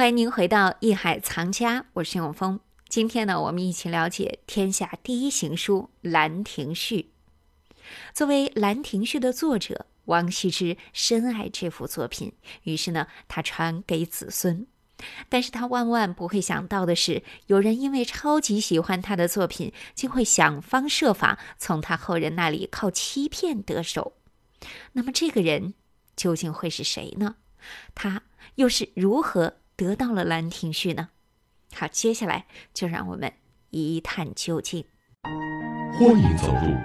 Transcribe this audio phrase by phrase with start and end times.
[0.00, 2.58] 欢迎您回到《艺海藏家》，我是永峰。
[2.88, 7.12] 今天呢，我们一起了解天下第一行书《兰亭序》。
[8.14, 12.32] 作为《兰亭序》的作者，王羲之深爱这幅作品，
[12.62, 14.66] 于是呢，他传给子孙。
[15.28, 24.14] 但是他万万不会想到的是，有人因为超级喜欢他的作品，竟会想方设法从他后人那里靠欺骗得手。
[24.92, 25.74] 那么，这个人
[26.16, 27.36] 究竟会是谁呢？
[27.94, 28.22] 他
[28.54, 29.58] 又是如何？
[29.80, 31.08] 得到了《兰亭序》呢，
[31.72, 32.44] 好，接下来
[32.74, 33.32] 就让我们
[33.70, 34.84] 一探究竟。
[35.94, 36.76] 欢迎走入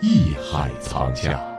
[0.00, 1.32] 艺海藏家。《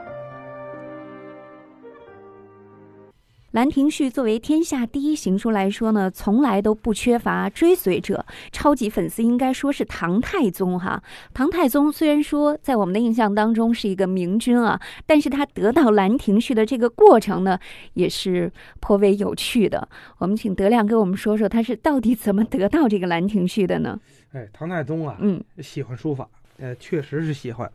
[3.52, 8.24] 兰亭序》作为天下第一行书来说呢，从来都不缺乏追随者。
[8.52, 11.02] 超级粉丝应该说是唐太宗哈。
[11.34, 17.58] 唐太宗虽然说在我们的印象当中是一个明君啊，但是他得到《兰亭序》的这个过程呢，
[17.96, 19.88] 也是颇为有趣的。
[20.20, 24.00] 我们请德亮给我们说说，他是到底怎么得到这个《兰亭序》的呢？
[24.34, 26.30] 哎，唐太宗啊，嗯，喜欢书法，
[26.60, 27.68] 呃，确实是喜欢。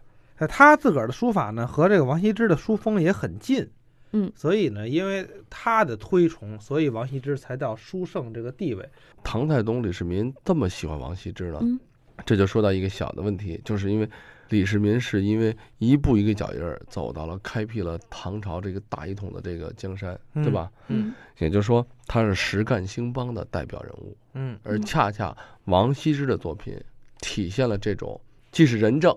[0.48, 3.68] 他自个儿的书法呢，和这个王羲之的书风也很近。
[4.16, 8.88] 嗯，所以呢，因为他的推崇，所以王羲之才到书圣这个地位。
[9.24, 11.58] 唐太宗李世民这么喜欢王羲之呢？
[11.60, 11.80] 嗯，
[12.24, 14.08] 这就说到一个小的问题，就是因为
[14.50, 20.70] 李世民是因为一步一个脚印儿走到了开辟了唐朝这个大一统的这个江山，对吧？
[20.86, 24.16] 嗯，也就是说他是实干兴邦的代表人物。
[24.34, 26.80] 嗯，而恰恰王羲之的作品
[27.20, 28.20] 体现了这种
[28.52, 29.12] 既是仁政，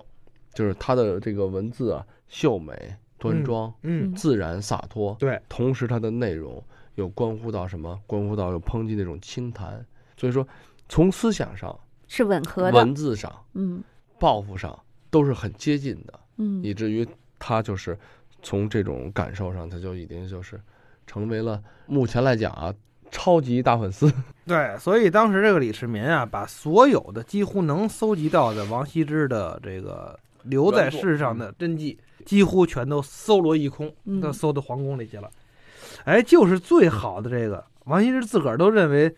[0.55, 2.95] 就是他的这个文字啊秀美。
[3.17, 5.41] 端庄，嗯，自然洒脱，对。
[5.49, 6.63] 同时，它的内容
[6.95, 7.99] 又关乎到什么？
[8.05, 9.83] 关乎到有抨击那种清谈。
[10.15, 10.47] 所以说，
[10.89, 13.83] 从思想上是吻合的，文字上，嗯，
[14.19, 14.77] 抱负上
[15.09, 17.97] 都是很接近的，嗯，以至于他就是
[18.41, 20.59] 从这种感受上，他就已经就是
[21.05, 22.73] 成为了目前来讲啊，
[23.11, 24.11] 超级大粉丝。
[24.45, 31.97] 对，所以当时这个李世民啊，把所有的几乎能搜集到的王羲之的这个留在世上的真迹。
[32.27, 33.89] 几乎全都搜罗一空，
[34.21, 35.31] 都搜到皇宫里去了。
[36.03, 39.15] 哎，就是最好的这个王羲之自个儿都认为，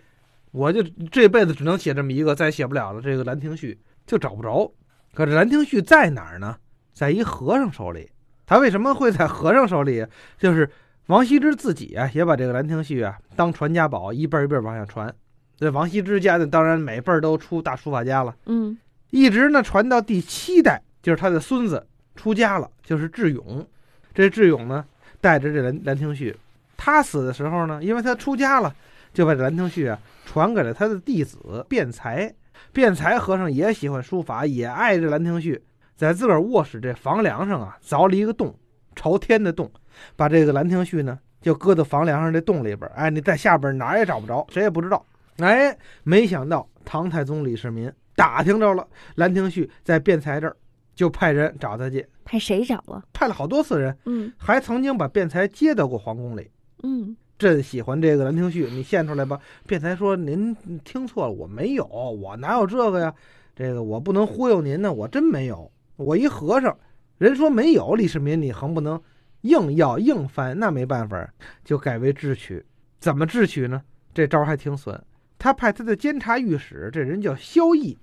[0.52, 3.02] 我就这辈子只能写这么一个，再写不了了。
[3.02, 3.74] 这个《兰亭序》
[4.06, 4.72] 就找不着。
[5.16, 6.56] 可是《兰亭序》在哪儿呢？
[6.94, 8.12] 在一和尚手里。
[8.46, 10.06] 他为什么会在和尚手里？
[10.38, 10.70] 就是
[11.08, 15.12] 王羲之自己啊，也把这个《兰亭序》啊当传家宝，一辈一辈往下传。
[15.58, 18.36] 这王羲之家的当然每辈都出大书法家了。
[18.46, 18.78] 嗯，
[19.10, 21.88] 一直呢传到第七代，就是他的孙子。
[22.16, 23.66] 出家了，就是智勇。
[24.14, 24.86] 这智勇呢，
[25.22, 26.32] 带着这《兰兰亭序》，
[26.76, 28.76] 他死的时候呢，因为他出家了，
[29.14, 32.34] 就把这《兰亭序》啊传给了他的弟子辩才。
[32.74, 35.56] 辩才和尚也喜欢书法，也爱这《兰亭序》，
[35.96, 38.54] 在自个儿卧室这房梁上啊凿了一个洞，
[38.96, 39.72] 朝天的洞，
[40.18, 42.90] 把这个《兰亭序》呢就搁到房梁上这洞里边。
[42.96, 45.04] 哎，你在下边哪儿也找不着，谁也不知道。
[45.38, 48.84] 哎，没想到唐太宗李世民打听着了
[49.16, 50.56] 《兰亭序》在辩才这儿。
[51.00, 53.02] 就派人找他去，派谁找了？
[53.14, 56.52] 派了好多次人，嗯，还曾经把辩才接到过皇宫里，
[56.84, 59.40] 嗯，朕喜欢这个《兰亭序》，你献出来吧。
[59.66, 63.16] 辩才说：“您听错了，我没有，我哪有这个呀？
[63.56, 65.72] 这个我不能忽悠您呢，我真没有。
[65.96, 66.78] 我一和尚，
[67.18, 69.02] 人说没有，李世民你横不能
[69.44, 71.34] 硬要硬翻，那没办法，
[71.64, 72.62] 就改为智取。
[73.00, 73.82] 怎么智取呢？
[74.14, 75.02] 这招还挺损。
[75.38, 77.96] 他派他的监察御史，这人叫萧绎，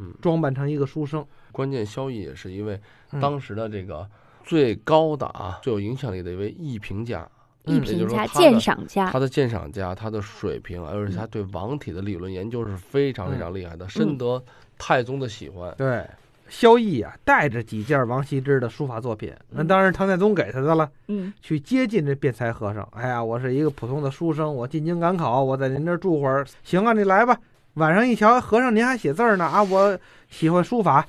[0.00, 2.80] 嗯，装扮成一个书生。”关键，萧绎也是一位
[3.20, 4.08] 当时的这个
[4.44, 7.28] 最高的啊、最有影响力的一位艺评家，
[7.64, 9.10] 艺评家、鉴赏家。
[9.10, 14.42] 他的鉴赏家，他的水平，而且他对王体的理论研究是非常非常厉害的，深得
[14.78, 15.74] 太宗的喜欢。
[15.76, 16.06] 对，
[16.48, 20.88] 萧绎啊，带着几件王羲之的书法作品，那当然唐太宗给他的了。
[21.08, 22.88] 嗯，去接近这辩才和尚。
[22.92, 26.46] 哎呀，我是一个普通的书生，我进京赶考，我在您这住会儿。
[26.62, 27.36] 行啊，你来吧。
[27.74, 29.62] 晚上一瞧，和尚您还写字呢啊！
[29.62, 29.98] 我
[30.28, 31.06] 喜欢书法。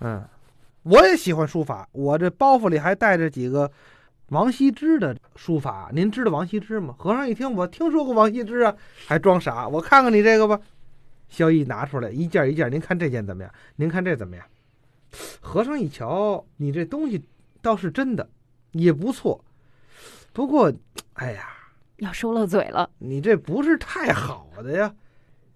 [0.00, 0.22] 嗯，
[0.82, 3.70] 我也喜欢书法，我这包袱里还带着几个
[4.28, 5.90] 王羲之的书法。
[5.92, 6.94] 您知道王羲之吗？
[6.98, 8.74] 和尚一听，我听说过王羲之啊，
[9.06, 9.66] 还装傻。
[9.66, 10.60] 我看看你这个吧。
[11.28, 13.50] 萧逸拿出来一件一件，您看这件怎么样？
[13.76, 14.44] 您看这怎么样？
[15.40, 17.22] 和尚一瞧，你这东西
[17.62, 18.28] 倒是真的，
[18.72, 19.42] 也不错。
[20.34, 20.70] 不过，
[21.14, 21.48] 哎呀，
[21.96, 24.94] 要说漏嘴了，你这不是太好的呀。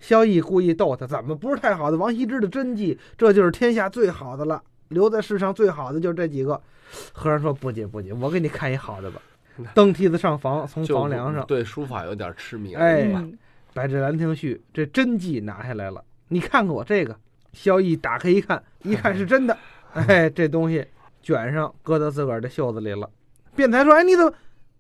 [0.06, 1.96] 萧绎故意逗他，怎么不是太好的？
[1.96, 6.62] 王羲之的真迹，这就是天下最好的了，留在世上最好的就是这几个。
[7.12, 9.20] 和尚说：“不急不急，我给你看一好的吧。
[9.74, 13.12] ”登梯子上房，从房梁上对书法有点痴迷，哎，
[13.74, 16.04] 把这《兰亭序》这真迹拿下来了。
[16.28, 17.16] 你看看我这个。
[17.52, 19.58] 萧绎打开一看，一看是真的，
[19.94, 20.86] 哎，这东西
[21.20, 23.10] 卷上，搁到自个儿的袖子里了。
[23.56, 24.32] 辩才说：“哎，你怎么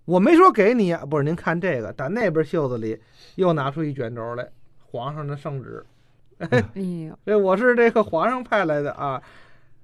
[0.04, 1.24] 我没说给你呀，不是？
[1.24, 2.96] 您看这个，打那边袖子里
[3.34, 4.46] 又拿出一卷轴来，
[4.90, 5.84] 皇上的圣旨。
[6.38, 9.22] 哎呦，这我是这个皇上派来的啊。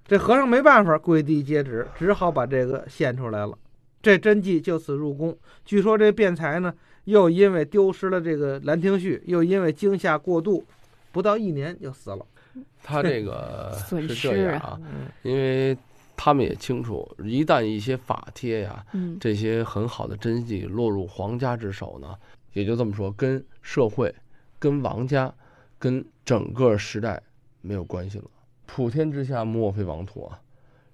[0.05, 3.57] 这和尚没办法，跪地接旨，只好把这个献出来了。
[4.03, 5.37] 这真迹就此入宫。
[5.65, 10.65] 据说这辩才呢，又因为丢失了这个《兰亭序》，又因为惊吓过度，
[11.13, 12.27] 不到一年就死了。
[12.83, 15.79] 他这个 损是失啊这样啊，嗯因为
[16.17, 22.15] 他们也清楚，一旦一些法帖呀，嗯这些很好的真迹落入皇家之手呢，
[22.53, 24.13] 也就这么说，跟社会、
[24.63, 25.35] 跟王家、
[25.77, 27.21] 跟整个时代
[27.63, 28.31] 没有关系了。
[28.65, 30.41] 普天之下莫非王土啊，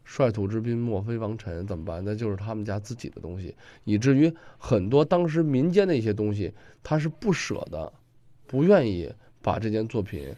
[0.06, 2.02] 率土之滨莫非王臣，怎么办？
[2.02, 3.54] 那就是他们家自己的东西，
[3.84, 6.50] 以至于很多当时民间的一些东西，
[6.82, 7.92] 他是不舍得，
[8.46, 9.12] 不愿意
[9.42, 10.34] 把这件作品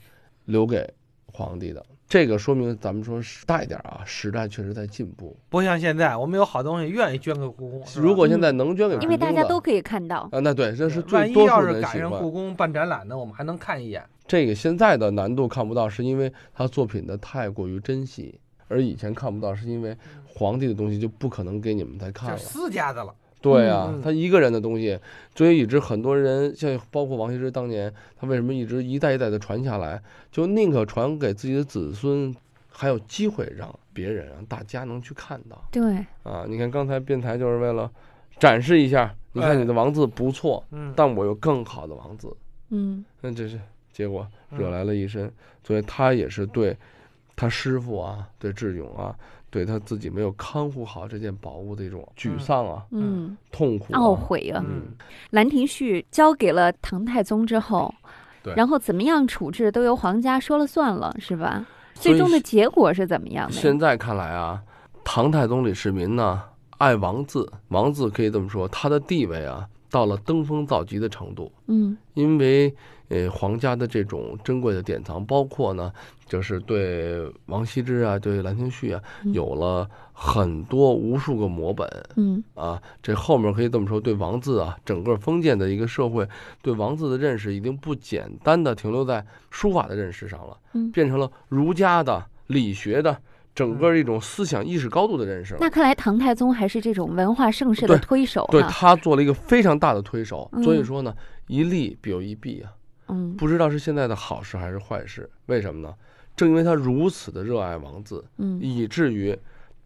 [0.46, 0.92] 留给
[1.26, 1.86] 皇帝的。
[2.10, 5.36] 这个说明咱们说时大一点啊，时代确实在进步。
[5.48, 7.84] 不像现在，我们有好东西愿意捐给故宫。
[7.94, 10.28] 如果现在能捐给故宫的，因为大家都可以看到。
[10.32, 12.10] 啊，那对，这是最多数要是赶人喜欢。
[12.10, 14.04] 上故宫办展览呢，我们还能看一眼。
[14.26, 19.96] 这个现在的难度看不到，是因为他作品的太过于珍惜，而以前看不到，是因为
[20.26, 22.36] 皇帝的东西就不可能给你们再看了。
[22.36, 23.14] 私家的了。
[23.40, 24.98] 对啊嗯，他一个人的东西，
[25.34, 32.34] 所以以致很多人，像包括王羲之当年，他为什么一直一代一代的传下来，就宁可传给自己的子孙，
[32.68, 35.64] 还有机会让别人让大家能去看到。
[35.70, 36.44] 对，啊！
[36.46, 37.90] 你看刚才辩才就是为了
[38.38, 42.36] 展示一下，你看哎你的王字不错，嗯，但我有更好的王字，
[42.68, 43.04] 嗯。
[43.22, 43.58] 那这是
[43.92, 44.58] 结果嗯。
[44.58, 45.32] 惹来了一身，
[45.64, 46.76] 所以他也是对
[47.34, 49.16] 他师傅啊，对智勇啊，
[49.50, 54.64] 对他自己没有看护好这件宝物的一种沮丧啊、嗯，痛苦、啊、懊悔啊！
[54.64, 54.82] 嗯
[55.30, 57.92] 《兰亭序》交给了唐太宗之后，
[58.42, 61.66] 对然后怎么样处置都由皇家说了算了，是吧？
[61.94, 63.52] 最终的结果是怎么样的？
[63.52, 64.62] 现在看来啊，
[65.04, 66.42] 唐太宗李世民呢
[66.78, 71.52] 爱王字，王字可以这么说，他的地位啊到了登峰造极的程度。
[71.66, 72.74] 嗯因为
[73.08, 75.92] 呃皇家的这种珍贵的典藏，包括呢
[76.26, 82.80] 就是对王羲之啊，对《兰亭序》啊，嗯有了很多无数个摹本嗯啊。
[83.02, 86.26] 这后面可以这么说，对王字啊，整个封建的一个社会
[86.62, 93.16] 对王字的认识已经不简单的停留在书法的认识上了，嗯变成了儒家的理学的
[93.60, 95.54] 整个一种思想意识高度的认识。
[95.60, 98.68] 那看来唐太宗还是这种文化盛世的推手对哈。
[98.70, 101.14] 他做了一个非常大的推手，嗯所以说呢，
[101.46, 102.72] 一利必有一弊啊。
[103.08, 105.28] 嗯不知道是现在的好事还是坏事。
[105.44, 105.94] 为什么呢？
[106.34, 109.38] 正因为他如此的热爱王字，嗯以至于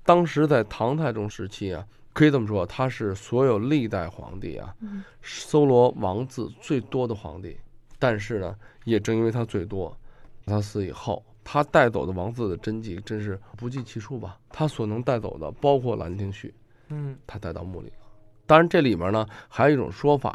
[0.05, 7.57] 当时在唐太宗时期啊，可以这么说，他是所有历代皇帝啊嗯搜罗王字最多的皇帝。
[7.99, 8.55] 但是呢，
[8.85, 9.97] 也正因为他最多，
[10.47, 14.39] 他死以后，他带走的王字的真迹真是不计其数吧。
[14.49, 16.49] 他所能带走的，包括《兰亭序》，
[16.89, 18.07] 嗯他带到墓里了。
[18.47, 20.35] 当然，这里面呢还有一种说法，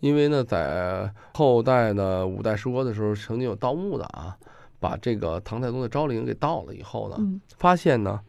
[0.00, 4.36] 因为呢在后代的五代十国的时候，曾经有盗墓的啊，
[4.80, 8.20] 把这个唐太宗的昭陵给盗了以后呢，嗯发现呢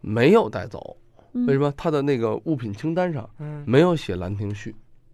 [0.00, 0.96] 没有带走，
[1.32, 1.72] 嗯为什么？
[1.76, 4.72] 他的那个物品清单上嗯没有写《兰亭序》。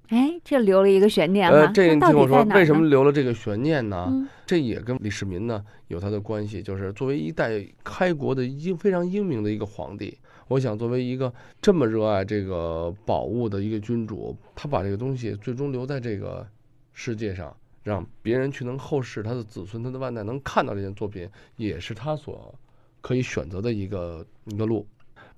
[0.08, 1.54] 哎，这留了一个悬念啊。
[1.54, 2.86] 呃，这听我说为什么？
[2.88, 4.06] 留了这个悬念呢？
[4.10, 10.18] 嗯这也跟李世民呢有他的关系，就是作为一代开国的英非常英明的一个皇帝，
[10.48, 16.46] 我想作为一个这么热爱这个宝物的一个君主，他把这个东西最终留在这个
[16.92, 22.54] 世界上，让别人去能后世他的子孙他的万代能看到这件作品，也是他所
[23.00, 24.86] 可以选择的一个一个路。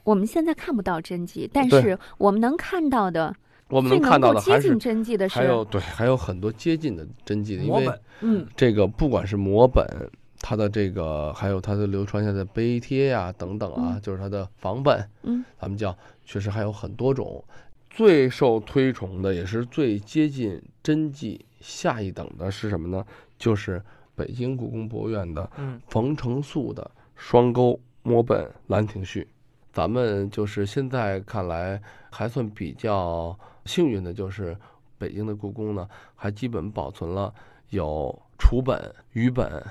[0.03, 3.33] 我们现在看不到真迹，但是我们能看到的，
[3.69, 9.85] 我们能看到的还是够接近真迹的是还，有对还有很多接近的真迹的，因为摹本，嗯这个不管是摹本，
[10.41, 17.45] 它的这个还有它的流传下的碑帖呀、等等啊，嗯就是它的仿本，嗯，咱们叫确实还有很多种。
[17.89, 23.03] 最受推崇的也是最接近真迹下一等的是什么呢？
[23.39, 23.83] 就是
[24.15, 29.23] 北京故宫博物院的嗯冯承素的双钩摹本《兰亭序》。
[29.77, 31.79] 咱们就是现在看来
[32.11, 34.57] 还算比较幸运的，就是
[34.97, 37.31] 北京的故宫呢，还基本保存了
[37.69, 39.63] 有楚本、余本、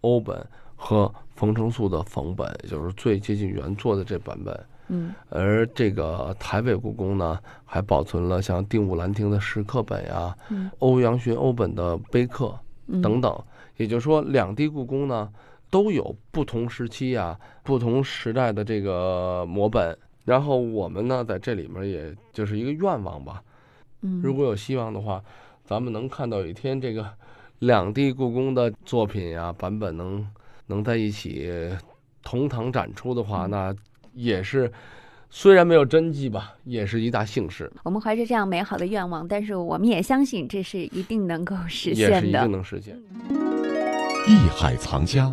[0.00, 0.42] 欧本
[0.74, 4.58] 和冯承素的冯本，也就是最接近原作的这版本。
[4.88, 13.38] 嗯而这个台北故宫呢，还保存了像定武兰亭的石刻本呀、嗯欧阳询欧本的碑刻嗯等等。
[13.76, 15.30] 也就是说，两地故宫呢
[15.70, 19.96] 都有不同时期啊、不同时代的这个摹本。
[20.24, 23.42] 然后我们呢，在这里面也就是一个愿望吧。
[24.02, 25.22] 嗯，如果有希望的话，
[25.64, 27.08] 咱们能看到有一天这个
[27.60, 30.26] 两地故宫的作品呀、版本能
[30.66, 31.50] 能在一起
[32.22, 33.76] 同堂展出的话，嗯那
[34.14, 34.70] 也是
[35.30, 42.50] 虽然没有真迹吧，也是一大幸事，我们怀着这样美好的愿望，但是我们也相信这是一定能够实现的是一定。
[42.50, 42.96] 能实现。
[44.28, 45.32] 艺海藏家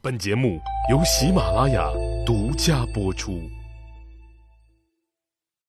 [0.00, 1.90] 本节目由喜马拉雅
[2.24, 3.50] 独家播出。